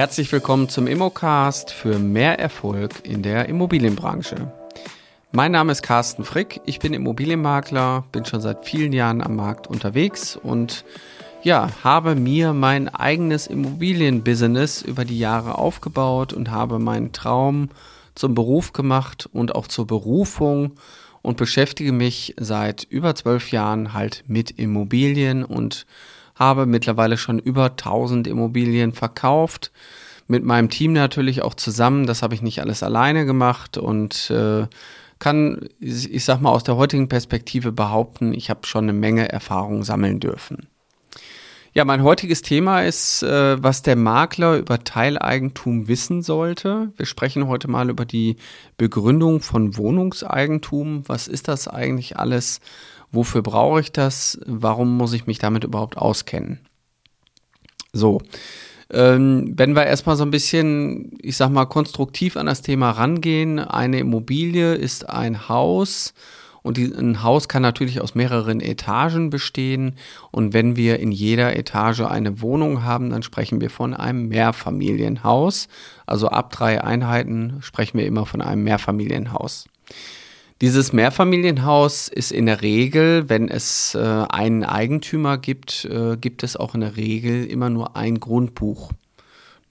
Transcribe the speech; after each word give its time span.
Herzlich 0.00 0.32
willkommen 0.32 0.70
zum 0.70 0.86
Immocast 0.86 1.70
für 1.72 1.98
mehr 1.98 2.38
Erfolg 2.38 3.06
in 3.06 3.22
der 3.22 3.50
Immobilienbranche. 3.50 4.50
Mein 5.30 5.52
Name 5.52 5.72
ist 5.72 5.82
Carsten 5.82 6.24
Frick, 6.24 6.62
ich 6.64 6.78
bin 6.78 6.94
Immobilienmakler, 6.94 8.04
bin 8.10 8.24
schon 8.24 8.40
seit 8.40 8.64
vielen 8.64 8.94
Jahren 8.94 9.20
am 9.20 9.36
Markt 9.36 9.66
unterwegs 9.66 10.36
und 10.36 10.86
ja, 11.42 11.68
habe 11.84 12.14
mir 12.14 12.54
mein 12.54 12.88
eigenes 12.88 13.46
Immobilienbusiness 13.46 14.80
über 14.80 15.04
die 15.04 15.18
Jahre 15.18 15.58
aufgebaut 15.58 16.32
und 16.32 16.50
habe 16.50 16.78
meinen 16.78 17.12
Traum 17.12 17.68
zum 18.14 18.34
Beruf 18.34 18.72
gemacht 18.72 19.28
und 19.34 19.54
auch 19.54 19.66
zur 19.66 19.86
Berufung 19.86 20.76
und 21.20 21.36
beschäftige 21.36 21.92
mich 21.92 22.34
seit 22.40 22.84
über 22.84 23.14
zwölf 23.14 23.50
Jahren 23.50 23.92
halt 23.92 24.24
mit 24.26 24.50
Immobilien 24.52 25.44
und 25.44 25.84
habe 26.40 26.66
mittlerweile 26.66 27.16
schon 27.16 27.38
über 27.38 27.66
1000 27.66 28.26
Immobilien 28.26 28.92
verkauft. 28.92 29.70
Mit 30.26 30.44
meinem 30.44 30.70
Team 30.70 30.92
natürlich 30.94 31.42
auch 31.42 31.54
zusammen. 31.54 32.06
Das 32.06 32.22
habe 32.22 32.34
ich 32.34 32.42
nicht 32.42 32.60
alles 32.60 32.82
alleine 32.82 33.26
gemacht 33.26 33.76
und 33.78 34.30
äh, 34.30 34.66
kann, 35.18 35.68
ich 35.78 36.24
sag 36.24 36.40
mal, 36.40 36.50
aus 36.50 36.64
der 36.64 36.76
heutigen 36.76 37.08
Perspektive 37.08 37.72
behaupten, 37.72 38.32
ich 38.32 38.48
habe 38.48 38.66
schon 38.66 38.84
eine 38.84 38.94
Menge 38.94 39.30
Erfahrung 39.30 39.84
sammeln 39.84 40.18
dürfen. 40.18 40.66
Ja, 41.72 41.84
mein 41.84 42.02
heutiges 42.02 42.42
Thema 42.42 42.82
ist, 42.82 43.22
äh, 43.22 43.62
was 43.62 43.82
der 43.82 43.94
Makler 43.94 44.56
über 44.56 44.82
Teileigentum 44.82 45.86
wissen 45.86 46.20
sollte. 46.20 46.92
Wir 46.96 47.06
sprechen 47.06 47.46
heute 47.46 47.68
mal 47.68 47.90
über 47.90 48.04
die 48.04 48.36
Begründung 48.76 49.40
von 49.40 49.76
Wohnungseigentum. 49.76 51.04
Was 51.06 51.28
ist 51.28 51.46
das 51.46 51.68
eigentlich 51.68 52.18
alles? 52.18 52.60
Wofür 53.12 53.42
brauche 53.42 53.80
ich 53.80 53.92
das? 53.92 54.38
Warum 54.46 54.96
muss 54.96 55.12
ich 55.12 55.26
mich 55.26 55.38
damit 55.38 55.64
überhaupt 55.64 55.96
auskennen? 55.96 56.60
So, 57.92 58.20
ähm, 58.92 59.52
wenn 59.56 59.74
wir 59.74 59.86
erstmal 59.86 60.16
so 60.16 60.24
ein 60.24 60.30
bisschen, 60.30 61.12
ich 61.20 61.36
sag 61.36 61.50
mal, 61.50 61.66
konstruktiv 61.66 62.36
an 62.36 62.46
das 62.46 62.62
Thema 62.62 62.90
rangehen, 62.90 63.58
eine 63.58 64.00
Immobilie 64.00 64.74
ist 64.74 65.08
ein 65.08 65.48
Haus 65.48 66.14
und 66.62 66.78
ein 66.78 67.22
Haus 67.22 67.48
kann 67.48 67.62
natürlich 67.62 68.00
aus 68.00 68.14
mehreren 68.14 68.60
Etagen 68.60 69.30
bestehen. 69.30 69.96
Und 70.30 70.52
wenn 70.52 70.76
wir 70.76 70.98
in 70.98 71.10
jeder 71.10 71.56
Etage 71.56 72.00
eine 72.00 72.42
Wohnung 72.42 72.84
haben, 72.84 73.10
dann 73.10 73.22
sprechen 73.22 73.60
wir 73.60 73.70
von 73.70 73.94
einem 73.94 74.28
Mehrfamilienhaus. 74.28 75.68
Also 76.06 76.28
ab 76.28 76.52
drei 76.52 76.82
Einheiten 76.82 77.58
sprechen 77.62 77.98
wir 77.98 78.06
immer 78.06 78.26
von 78.26 78.42
einem 78.42 78.64
Mehrfamilienhaus. 78.64 79.66
Dieses 80.60 80.92
Mehrfamilienhaus 80.92 82.08
ist 82.08 82.32
in 82.32 82.44
der 82.44 82.60
Regel, 82.60 83.30
wenn 83.30 83.48
es 83.48 83.94
äh, 83.94 83.98
einen 83.98 84.62
Eigentümer 84.62 85.38
gibt, 85.38 85.86
äh, 85.86 86.18
gibt 86.18 86.42
es 86.42 86.54
auch 86.54 86.74
in 86.74 86.82
der 86.82 86.98
Regel 86.98 87.46
immer 87.46 87.70
nur 87.70 87.96
ein 87.96 88.20
Grundbuch. 88.20 88.90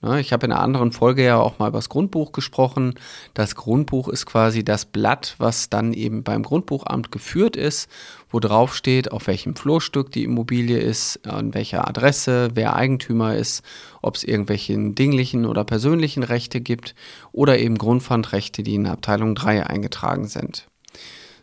Ne, 0.02 0.18
ich 0.18 0.32
habe 0.32 0.46
in 0.46 0.52
einer 0.52 0.62
anderen 0.62 0.90
Folge 0.90 1.24
ja 1.24 1.38
auch 1.38 1.60
mal 1.60 1.68
über 1.68 1.78
das 1.78 1.90
Grundbuch 1.90 2.32
gesprochen. 2.32 2.94
Das 3.34 3.54
Grundbuch 3.54 4.08
ist 4.08 4.26
quasi 4.26 4.64
das 4.64 4.84
Blatt, 4.84 5.36
was 5.38 5.68
dann 5.68 5.92
eben 5.92 6.24
beim 6.24 6.42
Grundbuchamt 6.42 7.12
geführt 7.12 7.54
ist, 7.54 7.88
wo 8.28 8.40
drauf 8.40 8.74
steht, 8.74 9.12
auf 9.12 9.28
welchem 9.28 9.54
Flurstück 9.54 10.10
die 10.10 10.24
Immobilie 10.24 10.78
ist, 10.78 11.24
an 11.24 11.54
welcher 11.54 11.86
Adresse, 11.86 12.48
wer 12.54 12.74
Eigentümer 12.74 13.36
ist, 13.36 13.62
ob 14.02 14.16
es 14.16 14.24
irgendwelche 14.24 14.76
dinglichen 14.76 15.46
oder 15.46 15.62
persönlichen 15.62 16.24
Rechte 16.24 16.60
gibt 16.60 16.96
oder 17.30 17.60
eben 17.60 17.78
Grundpfandrechte, 17.78 18.64
die 18.64 18.74
in 18.74 18.88
Abteilung 18.88 19.36
3 19.36 19.66
eingetragen 19.66 20.26
sind. 20.26 20.69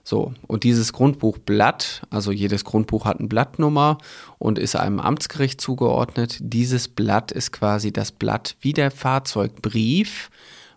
So, 0.04 0.34
und 0.48 0.64
dieses 0.64 0.94
Grundbuchblatt, 0.94 2.04
also 2.10 2.32
jedes 2.32 2.64
Grundbuch 2.64 3.04
hat 3.04 3.20
eine 3.20 3.28
Blattnummer 3.28 3.98
und 4.38 4.58
ist 4.58 4.78
einem 4.78 5.02
Amtsgericht 5.02 5.60
zugeordnet. 5.60 6.38
Dieses 6.40 6.88
Blatt 6.88 7.34
ist 7.34 7.52
quasi 7.52 7.92
das 7.92 8.14
Blatt 8.14 8.56
wie 8.62 8.72
der 8.72 8.90
Fahrzeugbrief 8.90 10.30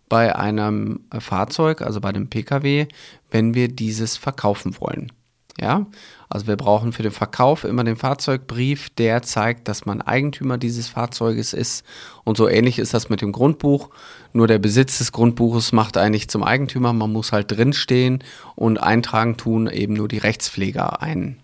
bei 0.08 0.34
einem 0.34 1.04
Fahrzeug, 1.16 1.80
also 1.80 2.00
bei 2.00 2.10
dem 2.10 2.28
Pkw, 2.28 2.88
wenn 3.30 3.54
wir 3.54 3.68
dieses 3.68 4.16
verkaufen 4.16 4.74
wollen. 4.80 5.12
Ja, 5.60 5.86
also 6.30 6.46
wir 6.46 6.56
brauchen 6.56 6.92
für 6.92 7.02
den 7.02 7.12
Verkauf 7.12 7.64
immer 7.64 7.84
den 7.84 7.96
Fahrzeugbrief, 7.96 8.88
der 8.88 9.20
zeigt, 9.20 9.68
dass 9.68 9.84
man 9.84 10.00
Eigentümer 10.00 10.56
dieses 10.56 10.88
Fahrzeuges 10.88 11.52
ist. 11.52 11.84
Und 12.24 12.38
so 12.38 12.48
ähnlich 12.48 12.78
ist 12.78 12.94
das 12.94 13.10
mit 13.10 13.20
dem 13.20 13.30
Grundbuch. 13.30 13.90
Nur 14.32 14.46
der 14.46 14.58
Besitz 14.58 14.98
des 14.98 15.12
Grundbuches 15.12 15.72
macht 15.72 15.98
eigentlich 15.98 16.30
zum 16.30 16.42
Eigentümer. 16.42 16.94
Man 16.94 17.12
muss 17.12 17.32
halt 17.32 17.50
drinstehen 17.50 18.24
und 18.56 18.78
eintragen 18.78 19.36
tun 19.36 19.66
eben 19.66 19.92
nur 19.92 20.08
die 20.08 20.18
Rechtspfleger 20.18 21.02
ein. 21.02 21.40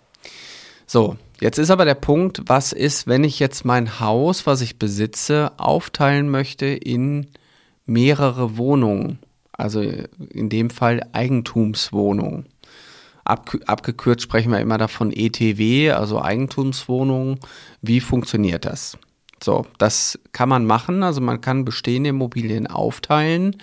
So, 0.87 1.16
jetzt 1.41 1.59
ist 1.59 1.71
aber 1.71 1.84
der 1.84 1.94
Punkt, 1.94 2.43
was 2.47 2.72
ist, 2.72 3.06
wenn 3.06 3.22
ich 3.22 3.38
jetzt 3.38 3.66
mein 3.66 4.00
Haus, 4.00 4.47
was 4.47 4.62
ich 4.62 4.78
besitze, 4.78 5.53
aufteilen 5.59 6.31
möchte 6.31 6.66
in 6.66 7.27
mehrere 7.84 8.56
Wohnungen? 8.56 9.19
Also 9.53 9.83
in 9.83 10.48
dem 10.48 10.71
Fall 10.71 11.06
Eigentumswohnungen. 11.12 12.47
Ab, 13.26 13.56
abgekürzt 13.66 14.22
sprechen 14.22 14.53
wir 14.53 14.60
immer 14.60 14.78
davon 14.78 15.12
ETW, 15.12 15.91
also 15.91 16.22
Eigentumswohnungen. 16.22 17.41
Wie 17.82 18.00
funktioniert 18.00 18.64
das? 18.64 18.97
So, 19.42 19.66
das 19.78 20.19
kann 20.32 20.48
man 20.48 20.64
machen. 20.64 21.03
Also 21.03 21.20
man 21.20 21.41
kann 21.41 21.65
bestehende 21.65 22.10
Immobilien 22.10 22.66
aufteilen. 22.66 23.56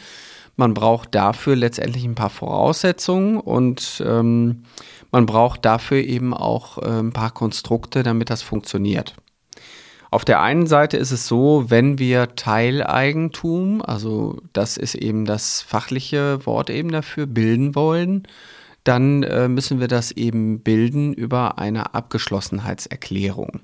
Man 0.56 0.74
braucht 0.74 1.16
dafür 1.16 1.56
letztendlich 1.56 2.04
ein 2.04 2.16
paar 2.16 2.30
Voraussetzungen 2.30 3.40
und 3.40 4.04
ähm, 4.06 4.64
man 5.12 5.26
braucht 5.26 5.66
dafür 5.66 5.98
eben 5.98 6.34
auch 6.34 6.78
äh, 6.78 7.00
ein 7.00 7.12
paar 7.14 7.32
Konstrukte, 7.32 8.04
damit 8.04 8.30
das 8.30 8.44
funktioniert. 8.44 9.16
Auf 10.12 10.26
der 10.26 10.42
einen 10.42 10.68
Seite 10.68 10.98
ist 10.98 11.10
es 11.10 11.28
so, 11.28 11.66
wenn 11.70 11.98
wir 11.98 12.36
Teileigentum, 12.36 13.82
also 13.82 14.38
das 14.54 14.78
ist 14.78 14.94
eben 14.94 15.26
das 15.26 15.64
fachliche 15.64 16.46
Wort 16.46 16.70
eben 16.70 16.92
dafür, 16.92 17.26
bilden 17.26 17.74
wollen, 17.74 18.28
dann 18.84 19.24
äh, 19.24 19.48
müssen 19.48 19.80
wir 19.80 19.88
das 19.88 20.12
eben 20.12 20.60
bilden 20.60 21.14
über 21.14 21.58
eine 21.58 21.94
Abgeschlossenheitserklärung. 21.94 23.62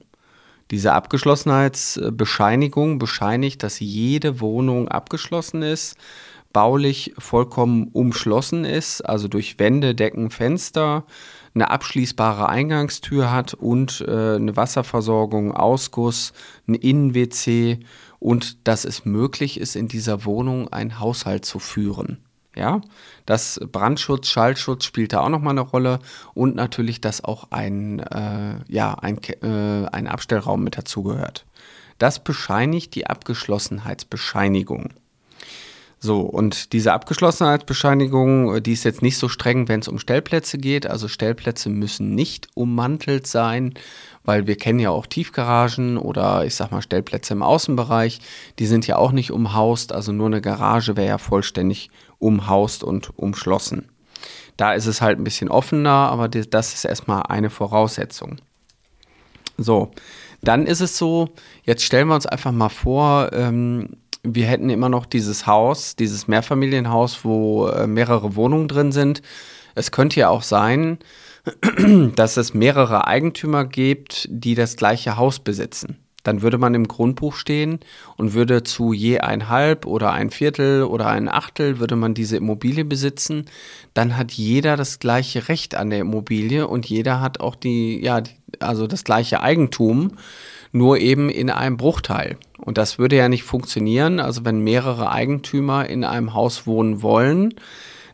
Diese 0.72 0.94
Abgeschlossenheitsbescheinigung 0.94 3.00
bescheinigt, 3.00 3.64
dass 3.64 3.80
jede 3.80 4.40
Wohnung 4.40 4.88
abgeschlossen 4.88 5.64
ist, 5.64 5.98
baulich 6.54 7.14
vollkommen 7.18 7.90
umschlossen 7.92 8.66
ist, 8.66 9.02
also 9.02 9.28
durch 9.28 9.60
Wände, 9.60 9.96
Decken, 9.96 10.30
Fenster, 10.30 11.06
eine 11.56 11.72
abschließbare 11.72 12.48
Eingangstür 12.48 13.32
hat 13.32 13.56
und 13.56 14.06
äh, 14.08 14.36
eine 14.36 14.56
Wasserversorgung, 14.56 15.52
Ausguss, 15.52 16.34
ein 16.68 16.76
Innen-WC 16.76 17.80
und 18.20 18.68
dass 18.68 18.86
es 18.86 19.06
möglich 19.06 19.60
ist, 19.60 19.76
in 19.76 19.88
dieser 19.88 20.26
Wohnung 20.26 20.72
einen 20.72 21.00
Haushalt 21.00 21.46
zu 21.46 21.58
führen. 21.60 22.20
Ja, 22.56 22.82
das 23.26 23.60
Brandschutz, 23.72 24.28
Schallschutz 24.28 24.84
spielt 24.84 25.14
da 25.14 25.22
auch 25.22 25.30
nochmal 25.30 25.52
eine 25.52 25.62
Rolle 25.62 26.00
und 26.34 26.56
natürlich, 26.56 27.00
dass 27.00 27.24
auch 27.24 27.52
ein, 27.52 28.00
äh, 28.00 28.56
ja, 28.68 28.96
ein, 28.96 29.20
äh, 29.24 29.86
ein 29.92 30.08
Abstellraum 30.08 30.64
mit 30.64 30.78
dazugehört. 30.78 31.46
Das 32.00 32.24
bescheinigt 32.24 32.96
die 32.96 33.08
Abgeschlossenheitsbescheinigung. 33.08 34.94
So, 36.02 36.22
und 36.22 36.72
diese 36.72 36.94
Abgeschlossenheitsbescheinigung, 36.94 38.64
die 38.64 38.72
ist 38.72 38.86
jetzt 38.86 39.02
nicht 39.02 39.18
so 39.18 39.28
streng, 39.28 39.68
wenn 39.68 39.82
es 39.82 39.90
um 39.90 40.00
Stellplätze 40.00 40.58
geht. 40.58 40.88
Also 40.88 41.10
Stellplätze 41.10 41.70
müssen 41.70 42.16
nicht 42.16 42.48
ummantelt 42.54 43.28
sein, 43.28 43.74
weil 44.24 44.48
wir 44.48 44.56
kennen 44.56 44.80
ja 44.80 44.92
auch 44.92 45.08
Tiefgaragen 45.08 45.98
oder 45.98 46.46
ich 46.46 46.56
sag 46.56 46.72
mal 46.72 46.82
Stellplätze 46.82 47.34
im 47.34 47.44
Außenbereich. 47.44 48.22
Die 48.60 48.66
sind 48.66 48.88
ja 48.88 48.96
auch 48.96 49.12
nicht 49.12 49.32
umhaust, 49.32 49.92
also 49.92 50.14
nur 50.14 50.28
eine 50.28 50.40
Garage 50.40 50.96
wäre 50.96 51.08
ja 51.08 51.18
vollständig 51.18 51.90
umhaust 52.18 52.82
und 52.86 53.18
umschlossen. 53.20 53.90
Da 54.56 54.74
ist 54.74 54.86
es 54.86 55.02
halt 55.02 55.20
ein 55.20 55.26
bisschen 55.26 55.50
offener, 55.50 55.90
aber 55.90 56.30
das 56.30 56.74
ist 56.74 56.86
erstmal 56.86 57.24
eine 57.24 57.50
Voraussetzung. 57.50 58.38
So, 59.58 59.92
dann 60.42 60.66
ist 60.66 60.80
es 60.80 60.98
so, 60.98 61.30
jetzt 61.64 61.84
stellen 61.84 62.08
wir 62.08 62.16
uns 62.16 62.26
einfach 62.26 62.54
mal 62.54 62.70
vor, 62.70 63.32
ähm, 63.34 63.98
wir 64.24 64.46
hätten 64.46 64.70
immer 64.70 64.90
noch 64.90 65.06
dieses 65.06 65.48
Haus, 65.48 65.96
dieses 65.96 66.28
Mehrfamilienhaus, 66.28 67.24
wo 67.24 67.68
äh, 67.68 67.88
mehrere 67.88 68.36
Wohnungen 68.36 68.68
drin 68.68 68.92
sind. 68.92 69.22
Es 69.76 69.92
könnte 69.92 70.20
ja 70.20 70.30
auch 70.30 70.44
sein, 70.44 71.00
dass 72.16 72.38
es 72.38 72.54
mehrere 72.54 73.08
Eigentümer 73.08 73.66
gibt, 73.66 74.28
die 74.30 74.56
das 74.56 74.76
gleiche 74.76 75.18
Haus 75.18 75.40
besitzen. 75.40 75.98
Dann 76.24 76.42
würde 76.42 76.58
man 76.58 76.76
im 76.76 76.88
Grundbuch 76.88 77.34
stehen 77.34 77.80
und 78.18 78.34
würde 78.34 78.64
zu 78.64 78.92
je 78.92 79.20
ein 79.20 79.48
Halb 79.48 79.86
oder 79.86 80.12
ein 80.12 80.32
Viertel 80.32 80.84
oder 80.84 81.08
ein 81.08 81.30
Achtel 81.30 81.80
würde 81.80 81.96
man 81.96 82.14
diese 82.14 82.38
Immobilie 82.38 82.84
besitzen. 82.84 83.46
Dann 83.94 84.18
hat 84.18 84.34
jeder 84.34 84.76
das 84.76 85.00
gleiche 85.00 85.48
Recht 85.48 85.76
an 85.76 85.90
der 85.90 86.00
Immobilie 86.00 86.68
und 86.68 86.86
jeder 86.88 87.22
hat 87.22 87.40
auch 87.40 87.56
die, 87.56 88.04
ja, 88.04 88.22
also 88.60 88.86
das 88.86 89.06
gleiche 89.06 89.42
Eigentum 89.42 90.18
nur 90.72 91.00
eben 91.00 91.30
in 91.30 91.50
einem 91.50 91.78
Bruchteil. 91.78 92.38
Und 92.60 92.78
das 92.78 93.00
würde 93.00 93.16
ja 93.16 93.30
nicht 93.30 93.44
funktionieren. 93.44 94.20
Also 94.20 94.46
wenn 94.46 94.60
mehrere 94.64 95.12
Eigentümer 95.12 95.90
in 95.90 96.04
einem 96.04 96.34
Haus 96.34 96.68
wohnen 96.68 97.02
wollen, 97.02 97.54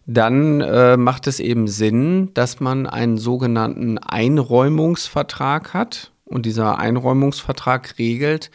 dann 0.05 0.61
äh, 0.61 0.97
macht 0.97 1.27
es 1.27 1.39
eben 1.39 1.67
Sinn, 1.67 2.29
dass 2.33 2.59
man 2.59 2.85
einen 2.85 3.17
sogenannten 3.17 3.97
Einräumungsvertrag 3.97 5.73
hat. 5.73 6.11
Und 6.27 6.47
dieser 6.47 6.79
Einräumungsvertrag 6.79 7.99
regelt, 7.99 8.49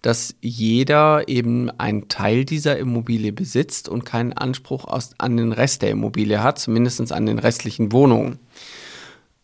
dass 0.00 0.36
jeder 0.40 1.26
eben 1.26 1.70
einen 1.78 2.08
Teil 2.08 2.44
dieser 2.44 2.78
Immobilie 2.78 3.32
besitzt 3.32 3.88
und 3.88 4.04
keinen 4.04 4.32
Anspruch 4.32 4.84
aus, 4.84 5.10
an 5.18 5.36
den 5.36 5.50
Rest 5.52 5.82
der 5.82 5.90
Immobilie 5.90 6.42
hat, 6.42 6.60
zumindest 6.60 7.10
an 7.12 7.26
den 7.26 7.40
restlichen 7.40 7.90
Wohnungen. 7.90 8.38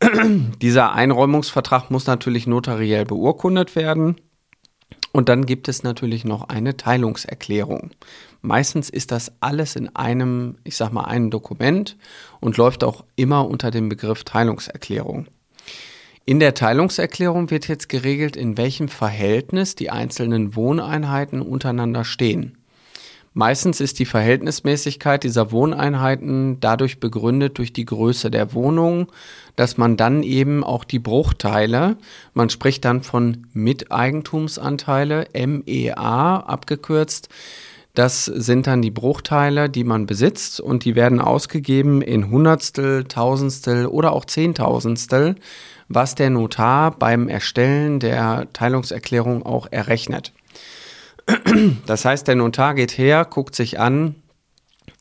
Dieser 0.63 0.93
Einräumungsvertrag 0.93 1.91
muss 1.91 2.07
natürlich 2.07 2.47
notariell 2.47 3.05
beurkundet 3.05 3.77
werden. 3.77 4.17
Und 5.13 5.29
dann 5.29 5.45
gibt 5.45 5.69
es 5.69 5.83
natürlich 5.83 6.25
noch 6.25 6.49
eine 6.49 6.77
Teilungserklärung. 6.77 7.91
Meistens 8.41 8.89
ist 8.89 9.13
das 9.13 9.33
alles 9.41 9.77
in 9.77 9.95
einem, 9.95 10.57
ich 10.65 10.77
sag 10.77 10.93
mal, 10.93 11.05
einem 11.05 11.31
Dokument 11.31 11.97
und 12.41 12.57
läuft 12.57 12.83
auch 12.83 13.05
immer 13.15 13.47
unter 13.47 13.71
dem 13.71 13.89
Begriff 13.89 14.25
Teilungserklärung. 14.25 15.27
In 16.25 16.41
der 16.41 16.55
Teilungserklärung 16.55 17.51
wird 17.51 17.69
jetzt 17.69 17.89
geregelt, 17.89 18.37
in 18.37 18.57
welchem 18.57 18.89
Verhältnis 18.89 19.75
die 19.75 19.91
einzelnen 19.91 20.57
Wohneinheiten 20.57 21.43
untereinander 21.43 22.05
stehen. 22.05 22.59
Meistens 23.35 23.81
ist 23.81 23.99
die 23.99 24.05
Verhältnismäßigkeit 24.05 25.25
dieser 25.25 25.53
Wohneinheiten 25.53 26.61
dadurch 26.61 27.01
begründet 27.01 27.57
durch 27.57 27.73
die 27.73 27.87
Größe 27.87 28.31
der 28.31 28.53
Wohnung, 28.53 29.07
dass 29.57 29.79
man 29.79 29.97
dann 29.97 30.23
eben 30.23 30.63
auch 30.63 30.85
die 30.85 30.99
Bruchteile, 30.99 31.97
man 32.35 32.51
spricht 32.51 32.85
dann 32.85 33.03
von 33.03 33.47
Miteigentumsanteile, 33.55 35.29
MEA 35.35 36.41
abgekürzt, 36.41 37.31
das 37.95 38.25
sind 38.25 38.67
dann 38.67 38.81
die 38.81 38.91
Bruchteile, 38.91 39.69
die 39.69 39.85
man 39.85 40.07
besitzt 40.07 40.61
und 40.61 40.85
die 40.85 40.95
werden 40.95 41.21
ausgegeben 41.21 42.01
in 42.01 42.31
Hundertstel, 42.31 43.05
Tausendstel 43.05 43.87
oder 43.87 44.13
auch 44.13 44.25
Zehntausendstel, 44.25 45.37
was 45.89 46.15
der 46.15 46.31
Notar 46.31 46.93
beim 46.93 47.29
Erstellen 47.29 48.01
der 48.01 48.49
Teilungserklärung 48.55 49.45
auch 49.45 49.67
errechnet. 49.71 50.33
Das 51.87 52.05
heißt, 52.05 52.27
der 52.27 52.35
Notar 52.35 52.75
geht 52.75 52.99
her, 52.99 53.25
guckt 53.25 53.55
sich 53.55 53.79
an, 53.79 54.17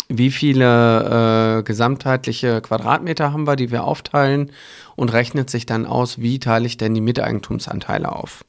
wie 0.08 0.32
viele 0.32 1.60
äh, 1.60 1.64
gesamtheitliche 1.64 2.62
Quadratmeter 2.62 3.32
haben 3.32 3.48
wir, 3.48 3.56
die 3.56 3.72
wir 3.72 3.84
aufteilen 3.84 4.52
und 4.96 5.14
rechnet 5.14 5.50
sich 5.50 5.66
dann 5.66 5.86
aus, 5.86 6.20
wie 6.20 6.40
teile 6.40 6.66
ich 6.66 6.78
denn 6.78 6.94
die 6.94 7.02
Miteigentumsanteile 7.02 8.12
auf. 8.12 8.44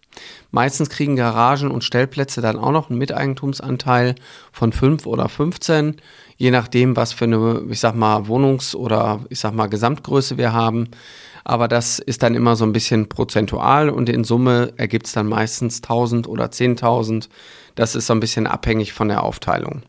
Meistens 0.50 0.90
kriegen 0.90 1.16
Garagen 1.16 1.70
und 1.70 1.84
Stellplätze 1.84 2.40
dann 2.42 2.58
auch 2.58 2.72
noch 2.72 2.90
einen 2.90 2.98
Miteigentumsanteil 2.98 4.14
von 4.50 4.72
5 4.72 5.06
oder 5.06 5.28
15, 5.28 5.96
je 6.36 6.50
nachdem, 6.50 6.96
was 6.96 7.12
für 7.12 7.24
eine, 7.24 7.62
ich 7.70 7.80
sag 7.80 7.94
mal, 7.94 8.26
Wohnungs- 8.26 8.74
oder 8.74 9.20
ich 9.30 9.38
sag 9.38 9.54
mal, 9.54 9.68
Gesamtgröße 9.68 10.36
wir 10.36 10.52
haben. 10.52 10.88
Aber 11.44 11.68
das 11.68 11.98
ist 11.98 12.22
dann 12.22 12.34
immer 12.34 12.56
so 12.56 12.64
ein 12.64 12.72
bisschen 12.72 13.08
prozentual 13.08 13.90
und 13.90 14.08
in 14.08 14.24
Summe 14.24 14.72
ergibt 14.76 15.06
es 15.06 15.12
dann 15.12 15.26
meistens 15.26 15.82
1000 15.82 16.28
oder 16.28 16.46
10.000 16.46 17.28
das 17.74 17.94
ist 17.94 18.06
so 18.06 18.14
ein 18.14 18.20
bisschen 18.20 18.46
abhängig 18.46 18.92
von 18.92 19.08
der 19.08 19.22
Aufteilung. 19.22 19.82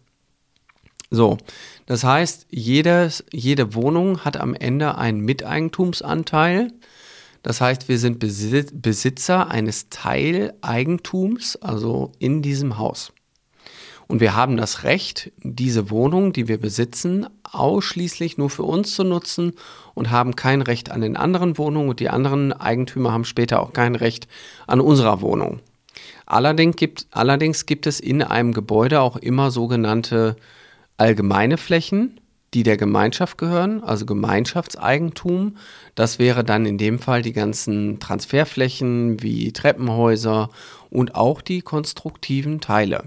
So, 1.09 1.37
das 1.85 2.03
heißt, 2.03 2.47
jedes, 2.49 3.23
jede 3.31 3.75
Wohnung 3.75 4.21
hat 4.21 4.37
am 4.37 4.55
Ende 4.55 4.97
einen 4.97 5.19
Miteigentumsanteil. 5.19 6.71
Das 7.43 7.61
heißt, 7.61 7.89
wir 7.89 7.99
sind 7.99 8.19
Besitzer 8.19 9.51
eines 9.51 9.89
Teileigentums, 9.89 11.57
also 11.57 12.13
in 12.19 12.41
diesem 12.41 12.77
Haus. 12.77 13.11
Und 14.13 14.19
wir 14.19 14.35
haben 14.35 14.57
das 14.57 14.83
Recht, 14.83 15.31
diese 15.41 15.89
Wohnung, 15.89 16.33
die 16.33 16.47
wir 16.47 16.59
besitzen, 16.59 17.25
ausschließlich 17.51 18.37
nur 18.37 18.51
für 18.51 18.61
uns 18.61 18.93
zu 18.93 19.03
nutzen 19.03 19.53
und 19.95 20.11
haben 20.11 20.35
kein 20.35 20.61
Recht 20.61 20.91
an 20.91 21.01
den 21.01 21.17
anderen 21.17 21.57
Wohnungen 21.57 21.89
und 21.89 21.99
die 21.99 22.11
anderen 22.11 22.53
Eigentümer 22.53 23.11
haben 23.11 23.25
später 23.25 23.59
auch 23.59 23.73
kein 23.73 23.95
Recht 23.95 24.27
an 24.67 24.81
unserer 24.81 25.21
Wohnung. 25.21 25.61
Allerdings 26.27 26.75
gibt, 26.75 27.07
allerdings 27.09 27.65
gibt 27.65 27.87
es 27.87 27.99
in 27.99 28.21
einem 28.21 28.53
Gebäude 28.53 29.01
auch 29.01 29.17
immer 29.17 29.49
sogenannte 29.49 30.35
allgemeine 30.97 31.57
Flächen, 31.57 32.19
die 32.53 32.61
der 32.61 32.77
Gemeinschaft 32.77 33.39
gehören, 33.39 33.83
also 33.83 34.05
Gemeinschaftseigentum. 34.05 35.57
Das 35.95 36.19
wäre 36.19 36.43
dann 36.43 36.67
in 36.67 36.77
dem 36.77 36.99
Fall 36.99 37.23
die 37.23 37.33
ganzen 37.33 37.99
Transferflächen 37.99 39.23
wie 39.23 39.51
Treppenhäuser 39.53 40.51
und 40.91 41.15
auch 41.15 41.41
die 41.41 41.63
konstruktiven 41.63 42.61
Teile. 42.61 43.05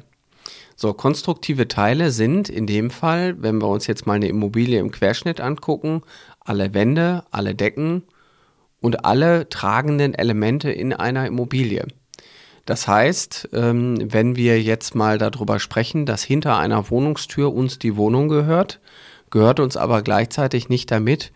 So, 0.79 0.93
konstruktive 0.93 1.69
Teile 1.69 2.11
sind 2.11 2.51
in 2.51 2.67
dem 2.67 2.91
Fall, 2.91 3.43
wenn 3.43 3.63
wir 3.63 3.69
uns 3.69 3.87
jetzt 3.87 4.07
mal 4.07 4.15
eine 4.15 4.29
Immobilie 4.29 4.79
im 4.79 4.91
Querschnitt 4.91 5.41
angucken, 5.41 6.03
alle 6.41 6.75
Wände, 6.75 7.25
alle 7.31 7.55
Decken 7.55 8.03
und 8.81 9.07
alle 9.07 9.49
tragenden 9.49 10.15
Elemente 10.15 10.71
in 10.71 10.93
einer 10.93 11.27
Immobilie. 11.27 11.87
Das 12.67 12.87
heißt, 12.87 13.51
ähm, 13.55 14.13
wenn 14.13 14.37
wir 14.37 14.61
jetzt 14.61 14.95
mal 14.95 15.17
darüber 15.17 15.61
sprechen, 15.61 16.05
dass 16.05 16.23
hinter 16.23 16.59
einer 16.59 16.91
Wohnungstür 16.91 17.55
uns 17.55 17.79
die 17.79 17.97
Wohnung 17.97 18.29
gehört, 18.29 18.81
gehört 19.31 19.61
uns 19.61 19.79
aber 19.79 20.03
gleichzeitig 20.03 20.69
nicht 20.69 20.91
damit 20.91 21.33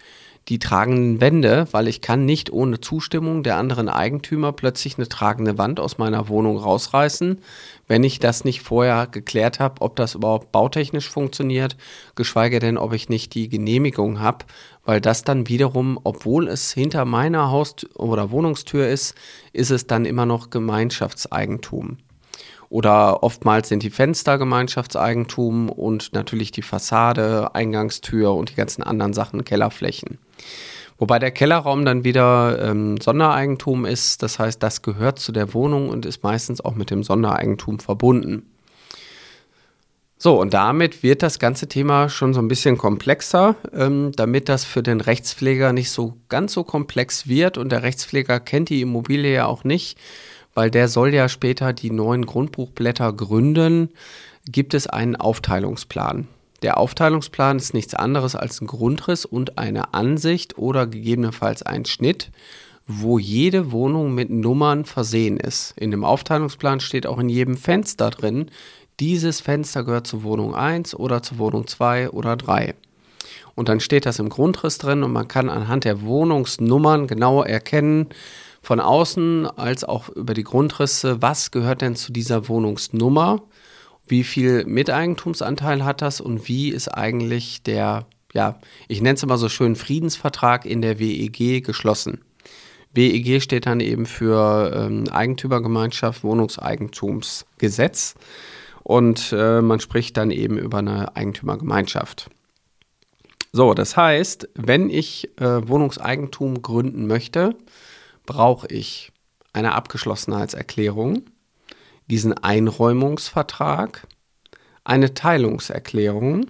die 0.49 0.59
tragenden 0.59 1.21
Wände, 1.21 1.69
weil 1.71 1.87
ich 1.87 2.01
kann 2.01 2.25
nicht 2.25 2.53
ohne 2.53 2.81
Zustimmung 2.81 3.43
der 3.43 3.57
anderen 3.57 3.89
Eigentümer 3.89 4.53
plötzlich 4.53 4.99
eine 4.99 5.09
tragende 5.09 5.59
Wand 5.59 5.79
aus 5.79 5.99
meiner 5.99 6.29
Wohnung 6.29 6.57
rausreißen, 6.57 7.39
wenn 7.87 8.05
ich 8.05 8.19
das 8.19 8.45
nicht 8.45 8.63
vorher 8.63 9.07
geklärt 9.07 9.61
habe, 9.61 9.81
ob 9.81 9.97
das 9.97 10.15
überhaupt 10.15 10.51
bautechnisch 10.51 11.09
funktioniert, 11.09 11.77
geschweige 12.17 12.59
denn, 12.59 12.79
ob 12.79 12.93
ich 12.93 13.09
nicht 13.09 13.35
die 13.35 13.49
Genehmigung 13.49 14.21
habe, 14.21 14.47
weil 14.85 15.01
das 15.01 15.23
dann 15.23 15.49
wiederum, 15.49 16.01
obwohl 16.03 16.49
es 16.49 16.73
hinter 16.73 17.05
meiner 17.05 17.51
Haus- 17.51 17.87
oder 17.95 18.31
Wohnungstür 18.31 18.89
ist, 18.89 19.15
ist 19.53 19.71
es 19.71 19.87
dann 19.87 20.05
immer 20.05 20.27
noch 20.27 20.51
Gemeinschaftseigentum. 20.51 21.99
Oder 22.71 23.25
oftmals 23.25 23.69
sind 23.69 23.83
die 23.83 23.91
Fenster 23.91 24.39
Gemeinschaftseigentum 24.39 25.69
und 25.69 26.13
natürlich 26.15 26.53
die 26.53 26.63
Fassade, 26.63 27.55
Eingangstür 27.55 28.33
und 28.35 28.51
die 28.51 28.55
ganzen 28.55 28.85
anderen 28.85 29.13
Sachen 29.13 29.45
Kellerflächen. 29.45 30.19
Wobei 30.97 31.19
der 31.19 31.33
Kellerraum 31.33 31.85
dann 31.85 32.05
wieder 32.05 32.63
ähm, 32.63 32.99
Sondereigentum 33.01 33.87
ist, 33.87 34.23
das 34.23 34.39
heißt, 34.39 34.63
das 34.63 34.83
gehört 34.83 35.19
zu 35.19 35.33
der 35.33 35.53
Wohnung 35.53 35.89
und 35.89 36.07
ist 36.07 36.23
meistens 36.23 36.65
auch 36.65 36.77
mit 36.77 36.91
dem 36.91 37.03
Sondereigentum 37.03 37.81
verbunden. 37.81 38.47
So, 40.17 40.39
und 40.39 40.53
damit 40.53 41.03
wird 41.03 41.23
das 41.23 41.39
ganze 41.39 41.67
Thema 41.67 42.11
schon 42.11 42.35
so 42.35 42.41
ein 42.41 42.49
bisschen 42.49 42.77
komplexer, 42.77 43.57
ähm, 43.73 44.13
damit 44.15 44.51
das 44.51 44.65
für 44.65 44.83
den 44.83 45.01
Rechtspfleger 45.01 45.73
nicht 45.73 45.91
so 45.91 46.19
ganz 46.29 46.53
so 46.53 46.63
komplex 46.63 47.27
wird. 47.27 47.57
Und 47.57 47.73
der 47.73 47.83
Rechtspfleger 47.83 48.39
kennt 48.39 48.69
die 48.69 48.83
Immobilie 48.83 49.33
ja 49.33 49.47
auch 49.47 49.65
nicht, 49.65 49.99
weil 50.61 50.71
der 50.71 50.89
soll 50.89 51.15
ja 51.15 51.31
später 51.31 51.73
die 51.73 51.91
neuen 51.91 52.27
Grundbuchblätter 52.27 53.15
gründen, 53.15 53.89
gibt 54.45 54.75
es 54.75 54.87
einen 54.87 55.17
Aufteilungsplan. 55.17 56.29
Der 56.61 56.77
Aufteilungsplan 56.77 57.57
ist 57.57 57.73
nichts 57.73 57.95
anderes 57.95 58.37
als 58.37 58.61
ein 58.61 58.67
Grundriss 58.67 59.25
und 59.25 59.57
eine 59.57 59.95
Ansicht 59.95 60.59
oder 60.59 60.87
gegebenenfalls 60.87 61.63
ein 61.63 61.87
Schnitt, 61.87 62.31
wo 62.87 63.19
jede 63.19 63.73
Wohnung 63.73 64.15
mit 64.15 64.29
Nummern 64.29 64.85
versehen 64.85 65.39
ist. 65.39 65.73
In 65.79 65.93
dem 65.93 66.05
Aufteilungsplan 66.05 66.81
steht 66.81 67.07
auch 67.07 67.19
in 67.21 67.31
jedem 67.31 67.57
Fenster 67.57 68.11
drin, 68.11 68.51
dieses 69.01 69.41
Fenster 69.41 69.83
gehört 69.83 70.09
zur 70.09 70.25
Wohnung 70.25 70.55
1 70.55 70.95
oder 70.95 71.23
zur 71.23 71.39
Wohnung 71.39 71.69
2 71.69 72.11
oder 72.11 72.37
3. 72.37 72.75
Und 73.55 73.71
dann 73.71 73.81
steht 73.81 74.05
das 74.05 74.19
im 74.19 74.29
Grundriss 74.29 74.77
drin 74.77 75.05
und 75.05 75.13
man 75.15 75.27
kann 75.27 75.49
anhand 75.49 75.85
der 75.85 76.03
Wohnungsnummern 76.03 77.07
genau 77.07 77.43
erkennen, 77.43 78.09
von 78.63 78.81
außen 78.81 79.47
als 79.47 79.85
auch 79.85 80.09
über 80.11 80.35
die 80.35 80.45
Grundrisse, 80.45 81.23
was 81.23 81.51
gehört 81.51 81.81
denn 81.81 81.97
zu 81.97 82.13
dieser 82.13 82.49
Wohnungsnummer, 82.49 83.43
wie 84.07 84.25
viel 84.25 84.65
Miteigentumsanteil 84.65 85.85
hat 85.85 86.03
das 86.03 86.21
und 86.21 86.49
wie 86.49 86.69
ist 86.69 86.89
eigentlich 86.89 87.63
der, 87.63 88.07
ja, 88.33 88.59
ich 88.89 89.01
nenne 89.01 89.15
es 89.15 89.23
immer 89.23 89.39
so 89.39 89.49
schön, 89.49 89.77
Friedensvertrag 89.77 90.67
in 90.67 90.83
der 90.83 90.99
WEG 90.99 91.65
geschlossen. 91.65 92.21
WEG 92.93 93.41
steht 93.41 93.67
dann 93.67 93.81
eben 93.81 94.05
für 94.05 94.73
ähm, 94.75 95.05
Eigentümergemeinschaft, 95.09 96.25
Wohnungseigentumsgesetz 96.25 98.17
und 98.83 99.33
äh, 99.33 99.63
man 99.63 99.81
spricht 99.81 100.17
dann 100.17 100.31
eben 100.31 100.59
über 100.59 100.79
eine 100.79 101.17
Eigentümergemeinschaft. 101.17 102.31
So, 103.53 103.75
das 103.75 103.97
heißt, 103.97 104.49
wenn 104.55 104.91
ich 104.91 105.31
äh, 105.41 105.69
Wohnungseigentum 105.69 106.63
gründen 106.63 107.07
möchte, 107.07 107.57
brauche 108.27 108.67
ich 108.69 109.13
eine 109.53 109.75
Abgeschlossenheitserklärung, 109.75 111.23
diesen 112.09 112.33
Einräumungsvertrag, 112.33 114.07
eine 114.85 115.15
Teilungserklärung, 115.15 116.47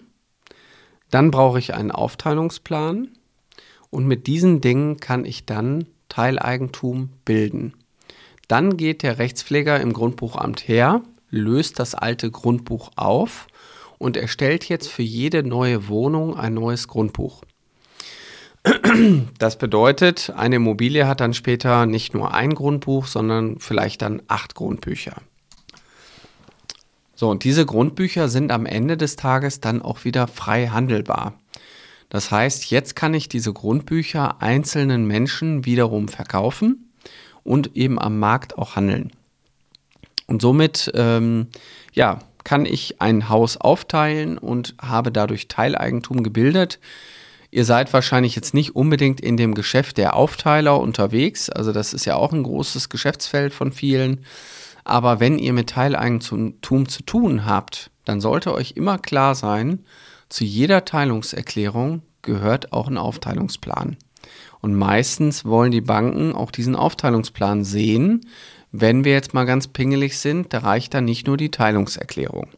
dann 1.11 1.31
brauche 1.31 1.59
ich 1.59 1.75
einen 1.75 1.91
Aufteilungsplan 1.91 3.09
und 3.91 4.07
mit 4.07 4.27
diesen 4.27 4.61
Dingen 4.61 4.99
kann 4.99 5.25
ich 5.25 5.45
dann 5.45 5.87
Teileigentum 6.09 7.11
bilden. 7.25 7.75
Dann 8.49 8.77
geht 8.77 9.03
der 9.03 9.19
Rechtspfleger 9.19 9.81
im 9.81 9.93
Grundbuchamt 9.93 10.67
her, 10.67 11.03
löst 11.31 11.79
das 11.79 11.95
alte 11.95 12.31
Grundbuch 12.31 12.91
auf 12.97 13.47
und 13.99 14.17
erstellt 14.17 14.69
jetzt 14.69 14.89
für 14.89 15.03
jede 15.03 15.43
neue 15.43 15.89
Wohnung 15.89 16.37
ein 16.37 16.55
neues 16.55 16.89
Grundbuch. 16.89 17.43
Das 19.38 19.59
bedeutet, 19.59 20.32
eine 20.37 20.56
Immobilie 20.56 21.06
hat 21.06 21.20
dann 21.20 21.35
später 21.35 21.87
nicht 21.87 22.14
nur 22.14 22.35
ein 22.35 22.54
Grundbuch, 22.54 23.06
sondern 23.06 23.59
vielleicht 23.59 24.02
dann 24.02 24.23
acht 24.28 24.54
Grundbücher. 24.54 25.16
So, 27.14 27.28
und 27.28 27.44
diese 27.44 27.66
Grundbücher 27.66 28.28
sind 28.28 28.50
am 28.50 28.66
Ende 28.66 28.97
des 28.97 29.16
Tages 29.16 29.61
dann 29.61 29.82
auch 29.82 30.04
wieder 30.04 30.26
frei 30.26 30.68
handelbar. 30.68 31.35
Das 32.09 32.30
heißt, 32.30 32.70
jetzt 32.70 32.97
kann 32.97 33.14
ich 33.14 33.28
diese 33.28 33.52
Grundbücher 33.52 34.40
einzelnen 34.40 35.06
Menschen 35.06 35.64
wiederum 35.64 36.09
verkaufen 36.09 36.90
und 37.44 37.76
eben 37.76 37.99
am 37.99 38.18
Markt 38.18 38.59
auch 38.59 38.75
handeln. 38.75 39.12
Und 40.26 40.42
somit, 40.42 40.90
ähm, 40.94 41.49
ja, 41.92 42.20
kann 42.42 42.64
ich 42.64 43.00
ein 43.00 43.28
Haus 43.28 43.56
aufteilen 43.59 44.38
und 44.38 44.75
habe 44.80 45.12
dadurch 45.12 45.49
Teileigentum 45.49 46.23
gebildet. 46.23 46.78
Ihr 47.50 47.64
seid 47.64 47.92
wahrscheinlich 47.92 48.37
jetzt 48.37 48.54
nicht 48.54 48.76
unbedingt 48.76 49.21
in 49.21 49.37
dem 49.37 49.54
Geschäft 49.54 49.99
der 49.99 50.14
Aufteiler 50.14 50.80
unterwegs. 50.80 51.50
Also 51.50 51.73
das 51.73 51.92
ist 51.92 52.04
ja 52.04 52.14
auch 52.14 52.33
ein 52.33 52.45
großes 52.45 52.88
Geschäftsfeld 52.88 53.52
von 53.52 53.73
vielen. 53.73 54.25
Aber 54.85 55.21
wenn 55.21 55.38
ihr 55.38 55.52
mit 55.52 55.71
Teileigentum 55.71 56.88
zu 56.88 57.02
tun 57.02 57.47
habt, 57.47 57.90
dann 58.04 58.21
sollte 58.21 58.54
euch 58.54 58.73
immer 58.76 58.99
klar 58.99 59.35
sein, 59.35 59.80
zu 60.28 60.45
jeder 60.45 60.85
Teilungserklärung 60.85 62.02
gehört 62.23 62.73
auch 62.73 62.87
ein 62.87 62.99
Aufteilungsplan. 62.99 63.97
Und 64.61 64.75
meistens 64.75 65.45
wollen 65.45 65.73
die 65.73 65.80
Banken 65.80 66.35
auch 66.35 66.50
diesen 66.50 66.76
Aufteilungsplan 66.76 67.64
sehen. 67.64 68.26
Wenn 68.71 69.04
wir 69.04 69.12
jetzt 69.12 69.35
mal 69.35 69.47
ganz 69.47 69.69
pingelig 69.69 70.19
sind, 70.19 70.52
da 70.52 70.59
reicht 70.59 70.95
dann 70.95 71.04
nicht 71.04 71.26
nur 71.26 71.37
die 71.37 71.50
Teilungserklärung. 71.50 72.49